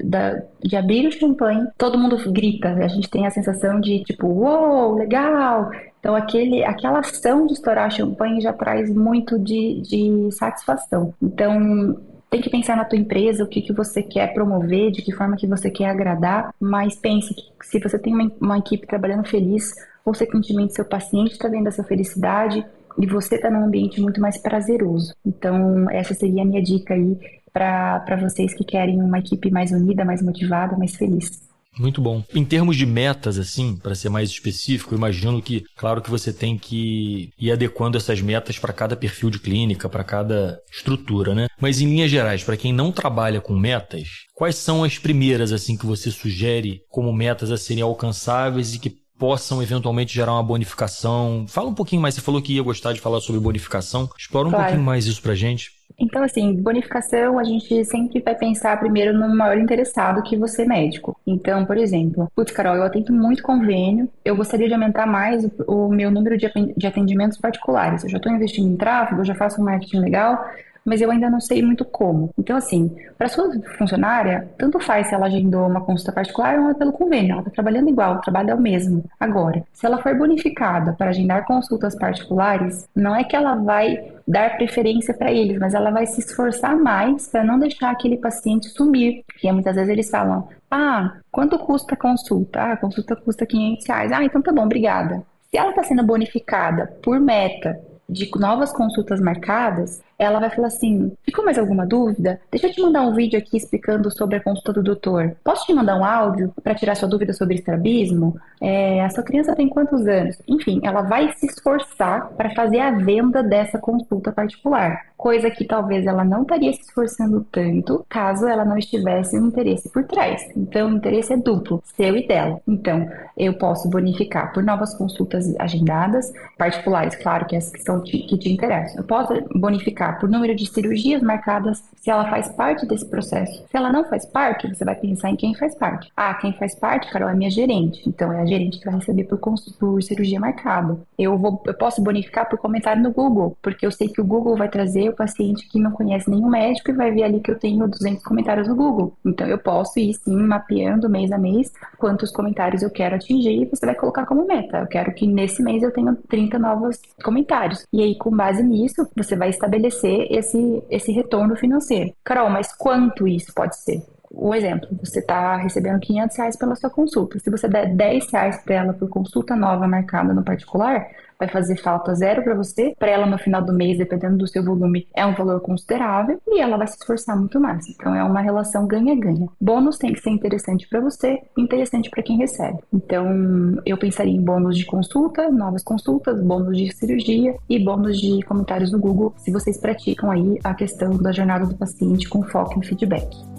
[0.62, 2.68] de abrir o champanhe, todo mundo grita.
[2.68, 7.54] A gente tem a sensação de tipo, uou, wow, legal, então, aquele, aquela ação de
[7.54, 11.12] estourar champanhe já traz muito de, de satisfação.
[11.20, 11.98] Então,
[12.31, 15.37] tem que pensar na tua empresa, o que, que você quer promover, de que forma
[15.37, 19.74] que você quer agradar, mas pense que se você tem uma, uma equipe trabalhando feliz,
[20.04, 22.64] consequentemente seu paciente está vendo essa felicidade
[23.00, 25.14] e você está num ambiente muito mais prazeroso.
[25.24, 27.16] Então, essa seria a minha dica aí
[27.52, 31.48] para vocês que querem uma equipe mais unida, mais motivada, mais feliz.
[31.78, 32.24] Muito bom.
[32.34, 36.58] Em termos de metas, assim, para ser mais específico, imagino que, claro que você tem
[36.58, 41.46] que ir adequando essas metas para cada perfil de clínica, para cada estrutura, né?
[41.61, 45.76] Mas em linhas gerais, para quem não trabalha com metas, quais são as primeiras, assim,
[45.76, 51.44] que você sugere como metas a serem alcançáveis e que possam eventualmente gerar uma bonificação?
[51.48, 54.09] Fala um pouquinho mais, você falou que ia gostar de falar sobre bonificação.
[54.16, 54.64] Explora um claro.
[54.66, 55.78] pouquinho mais isso pra gente.
[55.98, 61.18] Então, assim, bonificação, a gente sempre vai pensar primeiro no maior interessado que você, médico.
[61.26, 65.87] Então, por exemplo, putz, Carol, eu atendo muito convênio, eu gostaria de aumentar mais o,
[65.87, 68.04] o meu número de atendimentos particulares.
[68.04, 70.44] Eu já estou investindo em tráfego, eu já faço um marketing legal,
[70.88, 72.31] mas eu ainda não sei muito como.
[72.38, 76.92] Então, assim, para sua funcionária, tanto faz se ela agendou uma consulta particular ou pelo
[76.92, 79.05] convênio, ela está trabalhando igual, o trabalho é o mesmo.
[79.20, 84.57] Agora, se ela for bonificada para agendar consultas particulares, não é que ela vai dar
[84.57, 89.24] preferência para eles, mas ela vai se esforçar mais para não deixar aquele paciente sumir.
[89.27, 92.61] Porque muitas vezes eles falam: Ah, quanto custa a consulta?
[92.61, 94.12] Ah, a consulta custa 500 reais.
[94.12, 95.22] Ah, então tá bom, obrigada.
[95.51, 101.12] Se ela está sendo bonificada por meta de novas consultas marcadas, ela vai falar assim:
[101.22, 102.40] ficou mais alguma dúvida?
[102.50, 105.37] Deixa eu te mandar um vídeo aqui explicando sobre a consulta do doutor.
[105.44, 108.38] Posso te mandar um áudio para tirar sua dúvida sobre estrabismo?
[108.61, 110.37] É, a sua criança tem quantos anos?
[110.48, 116.04] Enfim, ela vai se esforçar para fazer a venda dessa consulta particular, coisa que talvez
[116.07, 120.42] ela não estaria se esforçando tanto caso ela não estivesse um interesse por trás.
[120.57, 122.61] Então, o interesse é duplo, seu e dela.
[122.66, 128.37] Então, eu posso bonificar por novas consultas agendadas, particulares, claro que as que, são, que
[128.38, 128.98] te interessam.
[128.98, 133.64] Eu posso bonificar por número de cirurgias marcadas, se ela faz parte desse processo.
[133.71, 136.11] Se ela não faz parte, você vai pensar em quem faz parte.
[136.16, 138.03] Ah, quem faz parte, Carol, é minha gerente.
[138.07, 140.99] Então é a gerente que vai receber por, por cirurgia marcada.
[141.18, 144.57] Eu, vou, eu posso bonificar por comentário no Google, porque eu sei que o Google
[144.57, 147.59] vai trazer o paciente que não conhece nenhum médico e vai ver ali que eu
[147.59, 149.12] tenho 200 comentários no Google.
[149.25, 153.64] Então eu posso ir sim mapeando mês a mês quantos comentários eu quero atingir e
[153.66, 154.79] você vai colocar como meta.
[154.79, 157.85] Eu quero que nesse mês eu tenha 30 novos comentários.
[157.92, 162.14] E aí, com base nisso, você vai estabelecer oferecer esse, esse retorno financeiro.
[162.24, 164.02] Carol, mas quanto isso pode ser?
[164.30, 167.38] Um exemplo, você está recebendo 500 reais pela sua consulta.
[167.38, 171.06] Se você der 10 reais para ela por consulta nova marcada no particular,
[171.38, 174.64] vai fazer falta zero para você, para ela no final do mês, dependendo do seu
[174.64, 177.88] volume, é um valor considerável e ela vai se esforçar muito mais.
[177.88, 179.48] Então é uma relação ganha-ganha.
[179.61, 182.79] Bônus tem que ser interessante para você, interessante para quem recebe.
[182.92, 188.42] Então eu pensaria em bônus de consulta, novas consultas, bônus de cirurgia e bônus de
[188.42, 192.79] comentários no Google, se vocês praticam aí a questão da jornada do paciente com foco
[192.79, 193.58] em feedback.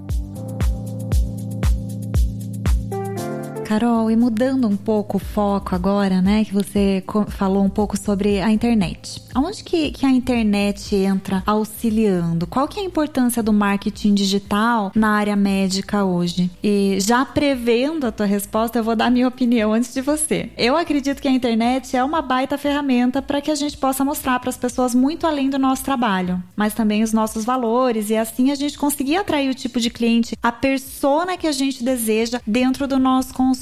[3.69, 8.41] Carol, e mudando um pouco o foco agora, né, que você falou um pouco sobre
[8.41, 9.21] a internet.
[9.31, 12.47] Aonde que, que a internet entra auxiliando?
[12.47, 16.49] Qual que é a importância do marketing digital na área médica hoje?
[16.63, 20.49] E já prevendo a tua resposta, eu vou dar minha opinião antes de você.
[20.57, 24.39] Eu acredito que a internet é uma baita ferramenta para que a gente possa mostrar
[24.39, 28.49] para as pessoas muito além do nosso trabalho, mas também os nossos valores e assim
[28.49, 32.87] a gente conseguir atrair o tipo de cliente, a persona que a gente deseja dentro
[32.87, 33.58] do nosso consultório.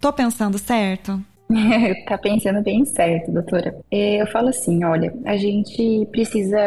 [0.00, 1.22] Tô pensando certo?
[2.06, 3.74] tá pensando bem certo, doutora.
[3.90, 6.58] É, eu falo assim, olha, a gente precisa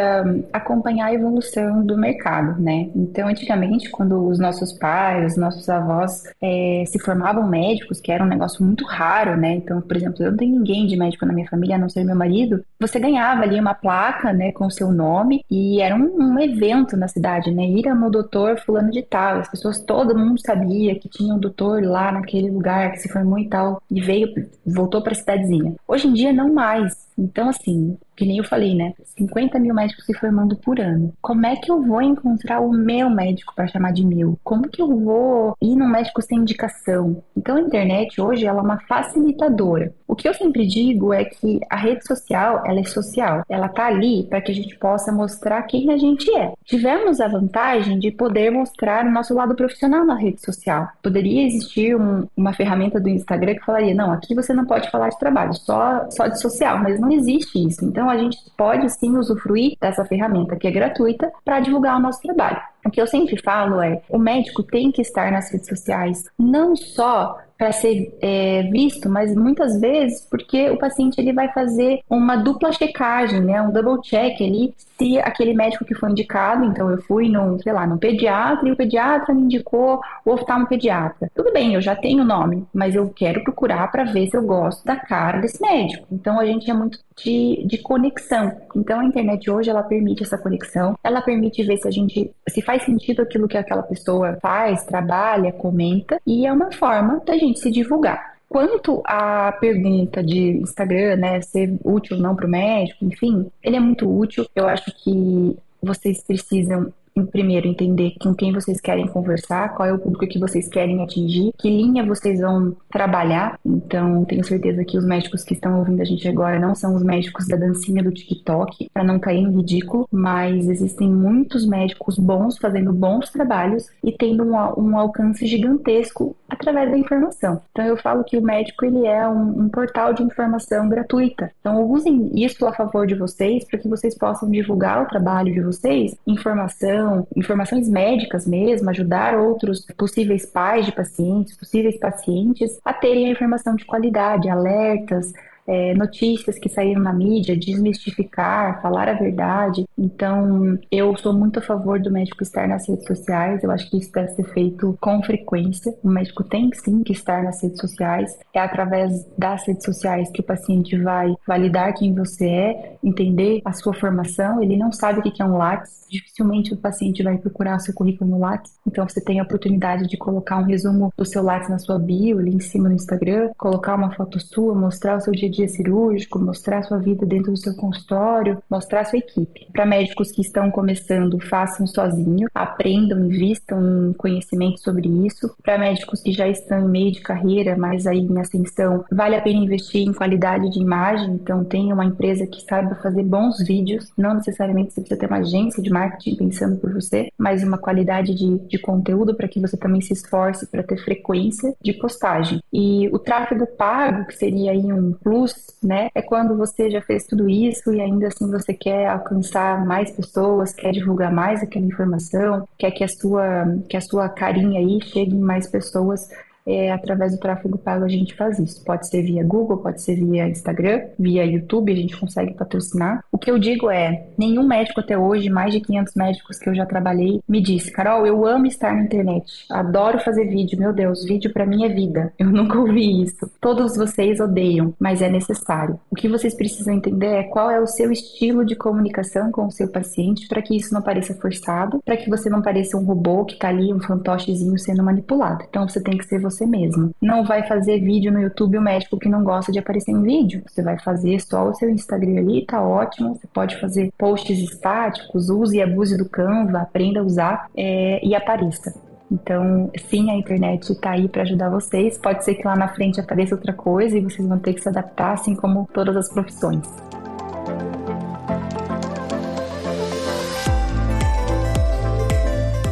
[0.53, 2.89] acompanhar a evolução do mercado, né?
[2.95, 8.23] Então, antigamente, quando os nossos pais, os nossos avós é, se formavam médicos, que era
[8.23, 9.55] um negócio muito raro, né?
[9.55, 12.03] Então, por exemplo, eu não tenho ninguém de médico na minha família, a não ser
[12.03, 12.63] meu marido.
[12.79, 16.95] Você ganhava ali uma placa, né, com o seu nome e era um, um evento
[16.97, 17.65] na cidade, né?
[17.65, 19.39] Ir no doutor fulano de tal.
[19.39, 23.39] As pessoas, todo mundo sabia que tinha um doutor lá naquele lugar que se formou
[23.39, 24.33] e tal e veio
[24.75, 25.75] voltou para a cidadezinha.
[25.87, 27.04] Hoje em dia, não mais.
[27.17, 28.93] Então, assim, que nem eu falei, né?
[29.17, 31.13] 50 mil médicos se formando por ano.
[31.21, 34.39] Como é que eu vou encontrar o meu médico para chamar de meu?
[34.43, 37.23] Como que eu vou ir num médico sem indicação?
[37.35, 39.93] Então, a internet hoje ela é uma facilitadora.
[40.07, 43.43] O que eu sempre digo é que a rede social, ela é social.
[43.49, 46.53] Ela tá ali para que a gente possa mostrar quem a gente é.
[46.63, 50.87] Tivemos a vantagem de poder mostrar o nosso lado profissional na rede social.
[51.01, 55.09] Poderia existir um, uma ferramenta do Instagram que falaria: não, aqui você não pode falar
[55.09, 57.83] de trabalho, só, só de social, mas não existe isso.
[57.85, 62.21] Então a gente pode sim usufruir dessa ferramenta que é gratuita para divulgar o nosso
[62.21, 62.61] trabalho.
[62.85, 66.75] O que eu sempre falo é: o médico tem que estar nas redes sociais, não
[66.75, 72.35] só para ser é, visto, mas muitas vezes porque o paciente ele vai fazer uma
[72.35, 77.01] dupla checagem, né, um double check ali, se aquele médico que foi indicado, então eu
[77.01, 81.29] fui num, sei lá, num pediatra e o pediatra me indicou o oftalmopediatra.
[81.35, 84.43] Tudo bem, eu já tenho o nome, mas eu quero procurar para ver se eu
[84.43, 86.07] gosto da cara desse médico.
[86.11, 88.51] Então a gente é muito de, de conexão.
[88.75, 92.61] Então a internet hoje ela permite essa conexão, ela permite ver se a gente se
[92.61, 97.44] faz sentido aquilo que aquela pessoa faz, trabalha, comenta, e é uma forma da gente
[97.53, 98.35] se divulgar.
[98.47, 103.75] Quanto à pergunta de Instagram, né, ser útil ou não para o médico, enfim, ele
[103.75, 104.45] é muito útil.
[104.55, 109.99] Eu acho que vocês precisam primeiro entender com quem vocês querem conversar, qual é o
[109.99, 113.57] público que vocês querem atingir, que linha vocês vão trabalhar.
[113.65, 117.03] Então, tenho certeza que os médicos que estão ouvindo a gente agora não são os
[117.03, 122.57] médicos da dancinha do TikTok, para não cair em ridículo, mas existem muitos médicos bons
[122.57, 127.61] fazendo bons trabalhos e tendo um, um alcance gigantesco através da informação.
[127.71, 131.51] Então, eu falo que o médico ele é um, um portal de informação gratuita.
[131.61, 135.61] Então, usem isso a favor de vocês para que vocês possam divulgar o trabalho de
[135.61, 142.93] vocês, informação informação, informações médicas mesmo, ajudar outros possíveis pais de pacientes, possíveis pacientes a
[142.93, 145.31] terem a informação de qualidade, alertas,
[145.67, 149.85] é, notícias que saíram na mídia, desmistificar, falar a verdade.
[149.97, 153.63] Então, eu sou muito a favor do médico estar nas redes sociais.
[153.63, 155.93] Eu acho que isso deve ser feito com frequência.
[156.03, 158.37] O médico tem sim que estar nas redes sociais.
[158.53, 163.73] É através das redes sociais que o paciente vai validar quem você é, entender a
[163.73, 164.61] sua formação.
[164.61, 166.05] Ele não sabe o que é um Lattes.
[166.09, 168.73] Dificilmente o paciente vai procurar o seu currículo no Lattes.
[168.85, 172.37] Então, você tem a oportunidade de colocar um resumo do seu Lattes na sua bio,
[172.37, 176.39] ali em cima no Instagram, colocar uma foto sua, mostrar o seu dia dia cirúrgico,
[176.39, 179.67] mostrar sua vida dentro do seu consultório, mostrar sua equipe.
[179.71, 185.55] Para médicos que estão começando, façam sozinho, aprendam, invistam em conhecimento sobre isso.
[185.63, 189.41] Para médicos que já estão em meio de carreira, mas aí em ascensão, vale a
[189.41, 194.11] pena investir em qualidade de imagem, então tenha uma empresa que saiba fazer bons vídeos,
[194.17, 198.33] não necessariamente você precisa ter uma agência de marketing pensando por você, mas uma qualidade
[198.33, 202.59] de, de conteúdo para que você também se esforce para ter frequência de postagem.
[202.71, 205.44] E o tráfego pago, que seria aí um plus
[205.81, 206.09] né?
[206.15, 210.73] É quando você já fez tudo isso e ainda assim você quer alcançar mais pessoas,
[210.73, 213.43] quer divulgar mais aquela informação, quer que a sua,
[213.89, 216.29] que a sua carinha aí chegue em mais pessoas
[216.65, 218.83] é, através do tráfego pago a gente faz isso.
[218.83, 223.23] Pode ser via Google, pode ser via Instagram, via YouTube, a gente consegue patrocinar.
[223.31, 226.75] O que eu digo é, nenhum médico até hoje, mais de 500 médicos que eu
[226.75, 231.23] já trabalhei, me disse, Carol, eu amo estar na internet, adoro fazer vídeo, meu Deus,
[231.23, 232.33] vídeo para mim é vida.
[232.45, 233.49] Eu nunca ouvi isso.
[233.59, 235.99] Todos vocês odeiam, mas é necessário.
[236.11, 239.71] O que vocês precisam entender é qual é o seu estilo de comunicação com o
[239.71, 243.43] seu paciente para que isso não pareça forçado, para que você não pareça um robô
[243.45, 245.65] que tá ali, um fantochezinho sendo manipulado.
[245.67, 247.11] Então você tem que ser você você mesmo.
[247.21, 250.63] Não vai fazer vídeo no YouTube o médico que não gosta de aparecer em vídeo.
[250.67, 253.35] Você vai fazer só o seu Instagram ali, tá ótimo.
[253.35, 258.33] Você pode fazer posts estáticos, use e abuse do Canva, aprenda a usar é, e
[258.33, 258.93] apareça.
[259.31, 262.17] Então, sim, a internet está aí para ajudar vocês.
[262.17, 264.89] Pode ser que lá na frente apareça outra coisa e vocês vão ter que se
[264.89, 266.87] adaptar, assim como todas as profissões.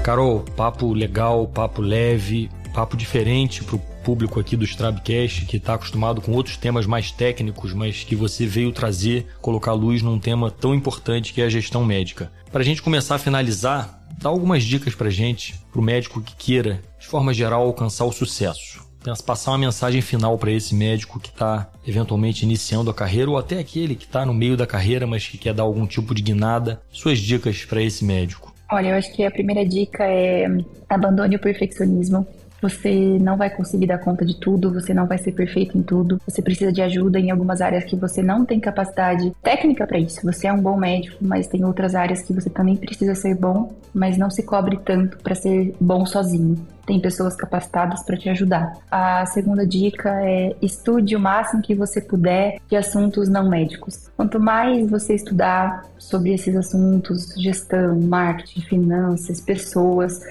[0.04, 5.76] Carol, papo legal, papo leve, papo diferente para o público aqui do Strabcast, que está
[5.76, 10.50] acostumado com outros temas mais técnicos, mas que você veio trazer, colocar luz num tema
[10.50, 12.32] tão importante que é a gestão médica.
[12.52, 16.36] Para a gente começar a finalizar, dá algumas dicas para gente, para o médico que
[16.36, 18.84] queira, de forma geral, alcançar o sucesso.
[19.26, 23.60] Passar uma mensagem final para esse médico que está eventualmente iniciando a carreira ou até
[23.60, 26.82] aquele que está no meio da carreira, mas que quer dar algum tipo de guinada.
[26.90, 28.54] Suas dicas para esse médico.
[28.72, 30.48] Olha, eu acho que a primeira dica é
[30.90, 32.26] abandone o perfeccionismo.
[32.64, 36.18] Você não vai conseguir dar conta de tudo, você não vai ser perfeito em tudo.
[36.26, 40.22] Você precisa de ajuda em algumas áreas que você não tem capacidade técnica para isso.
[40.24, 43.74] Você é um bom médico, mas tem outras áreas que você também precisa ser bom,
[43.94, 48.74] mas não se cobre tanto para ser bom sozinho tem pessoas capacitadas para te ajudar.
[48.92, 54.10] A segunda dica é estude o máximo que você puder de assuntos não médicos.
[54.16, 60.22] Quanto mais você estudar sobre esses assuntos, gestão, marketing, finanças, pessoas,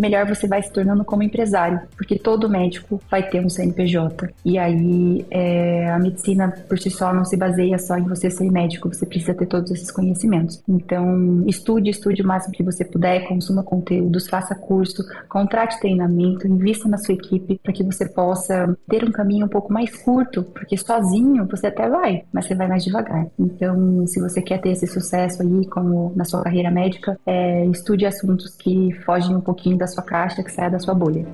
[0.00, 4.30] melhor você vai se tornando como empresário, porque todo médico vai ter um CNPJ.
[4.44, 8.50] E aí é, a medicina por si só não se baseia só em você ser
[8.50, 10.62] médico, você precisa ter todos esses conhecimentos.
[10.68, 16.88] Então, estude, estude o máximo que você puder, consuma conteúdos, faça curso, contrate treinamento, invista
[16.88, 20.76] na sua equipe para que você possa ter um caminho um pouco mais curto, porque
[20.76, 23.26] sozinho você até vai, mas você vai mais devagar.
[23.38, 28.06] Então, se você quer ter esse sucesso aí, como na sua carreira médica, é, estude
[28.06, 31.26] assuntos que fogem um pouquinho da sua caixa, que saia da sua bolha.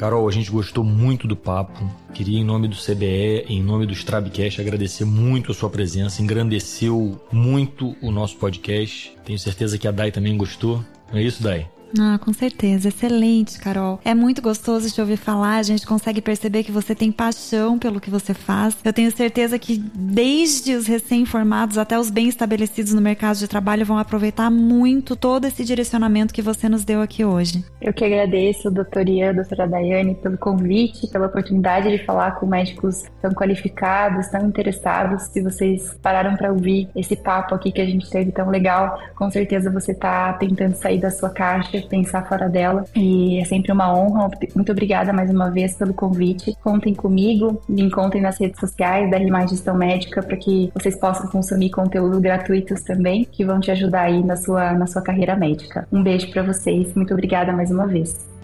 [0.00, 1.84] Carol, a gente gostou muito do papo.
[2.14, 6.22] Queria, em nome do CBE, em nome do Strabcast, agradecer muito a sua presença.
[6.22, 9.14] Engrandeceu muito o nosso podcast.
[9.24, 10.82] Tenho certeza que a Dai também gostou.
[11.12, 11.68] Não é isso, Dai?
[11.98, 12.88] Ah, com certeza.
[12.88, 14.00] Excelente, Carol.
[14.04, 15.56] É muito gostoso te ouvir falar.
[15.56, 18.76] A gente consegue perceber que você tem paixão pelo que você faz.
[18.84, 23.84] Eu tenho certeza que desde os recém-formados até os bem estabelecidos no mercado de trabalho
[23.84, 27.64] vão aproveitar muito todo esse direcionamento que você nos deu aqui hoje.
[27.80, 33.04] Eu que agradeço, doutora Ian, doutora Daiane, pelo convite, pela oportunidade de falar com médicos
[33.20, 35.24] tão qualificados, tão interessados.
[35.24, 39.30] Se vocês pararam para ouvir esse papo aqui que a gente teve tão legal, com
[39.30, 42.84] certeza você está tentando sair da sua caixa pensar fora dela.
[42.94, 44.30] E é sempre uma honra.
[44.54, 46.54] Muito obrigada mais uma vez pelo convite.
[46.62, 51.28] Contem comigo, me encontrem nas redes sociais da Rimar Gestão Médica para que vocês possam
[51.28, 55.86] consumir conteúdo gratuitos também, que vão te ajudar aí na sua, na sua carreira médica.
[55.92, 56.94] Um beijo para vocês.
[56.94, 58.39] Muito obrigada mais uma vez.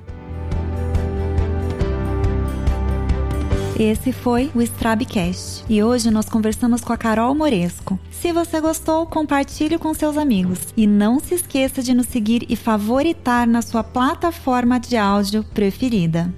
[3.78, 7.98] Esse foi o Strabcast e hoje nós conversamos com a Carol Moresco.
[8.10, 12.56] Se você gostou, compartilhe com seus amigos e não se esqueça de nos seguir e
[12.56, 16.32] favoritar na sua plataforma de áudio preferida.